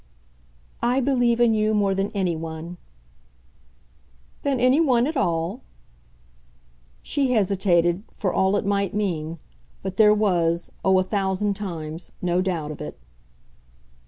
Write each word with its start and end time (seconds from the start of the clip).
"I 0.81 0.99
believe 0.99 1.39
in 1.39 1.53
you 1.53 1.75
more 1.75 1.93
than 1.93 2.09
any 2.13 2.35
one." 2.35 2.77
"Than 4.41 4.59
any 4.59 4.79
one 4.81 5.05
at 5.05 5.15
all?" 5.15 5.61
She 7.03 7.33
hesitated, 7.33 8.01
for 8.11 8.33
all 8.33 8.55
it 8.55 8.65
might 8.65 8.95
mean; 8.95 9.37
but 9.83 9.97
there 9.97 10.15
was 10.15 10.71
oh 10.83 10.97
a 10.97 11.03
thousand 11.03 11.53
times! 11.53 12.13
no 12.19 12.41
doubt 12.41 12.71
of 12.71 12.81
it. 12.81 12.97